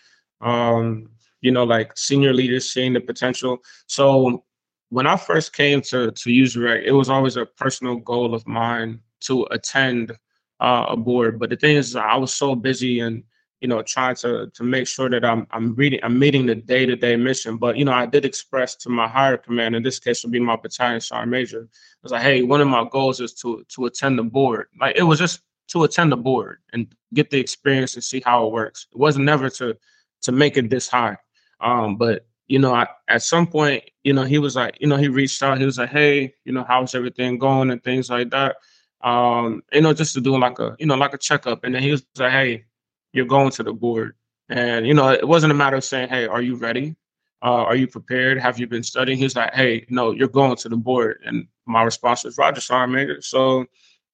[0.40, 1.08] um,
[1.40, 3.58] you know, like senior leaders seeing the potential.
[3.86, 4.44] So
[4.88, 9.00] when I first came to to USAREC, it was always a personal goal of mine
[9.22, 10.16] to attend
[10.62, 11.38] uh, a board.
[11.38, 13.24] But the thing is, I was so busy and
[13.62, 16.84] you know, trying to to make sure that I'm I'm reading I'm meeting the day
[16.84, 17.58] to day mission.
[17.58, 20.40] But you know, I did express to my higher command, in this case would be
[20.40, 21.68] my battalion sergeant major.
[21.70, 24.66] I was like, hey, one of my goals is to to attend the board.
[24.80, 28.46] Like it was just to attend the board and get the experience and see how
[28.46, 28.88] it works.
[28.90, 29.76] It wasn't never to
[30.22, 31.16] to make it this high.
[31.60, 34.96] Um, but you know, I, at some point, you know, he was like, you know,
[34.96, 35.58] he reached out.
[35.58, 38.56] He was like, hey, you know, how's everything going and things like that.
[39.02, 41.64] Um, you know, just to do like a, you know, like a checkup.
[41.64, 42.64] And then he was like, hey,
[43.12, 44.14] you're going to the board.
[44.48, 46.94] And you know, it wasn't a matter of saying, "Hey, are you ready?
[47.42, 48.38] Uh, are you prepared?
[48.38, 51.82] Have you been studying?" He's like, "Hey, no, you're going to the board." And my
[51.82, 53.64] response was, "Roger, sergeant major." So,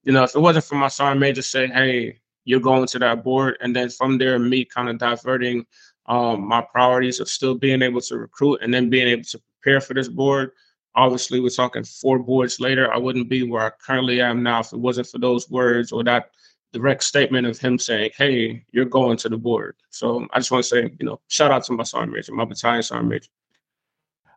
[0.05, 3.25] you know, if it wasn't for my sergeant major saying, "Hey, you're going to that
[3.25, 5.67] board," and then from there, me kind of diverting
[6.07, 9.81] um, my priorities of still being able to recruit and then being able to prepare
[9.81, 10.53] for this board,
[10.99, 12.93] obviously, we're talking four boards later.
[12.93, 16.03] I wouldn't be where I currently am now if it wasn't for those words or
[16.05, 16.31] that
[16.73, 20.65] direct statement of him saying, "Hey, you're going to the board." So I just want
[20.65, 23.31] to say, you know, shout out to my sergeant major, my battalion sergeant major.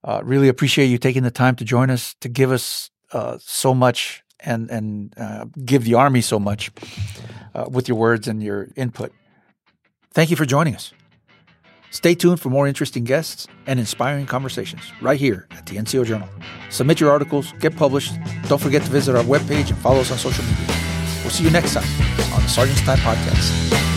[0.03, 3.73] Uh, really appreciate you taking the time to join us to give us uh, so
[3.73, 6.71] much and and uh, give the army so much
[7.55, 9.11] uh, with your words and your input.
[10.13, 10.93] Thank you for joining us.
[11.91, 16.29] Stay tuned for more interesting guests and inspiring conversations right here at the NCO Journal.
[16.69, 18.13] Submit your articles, get published.
[18.47, 20.75] Don't forget to visit our webpage and follow us on social media.
[21.21, 21.83] We'll see you next time
[22.33, 23.90] on the Sergeant's Time Podcast.